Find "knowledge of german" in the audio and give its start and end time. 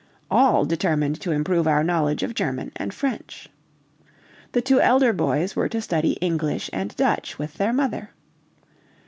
1.83-2.71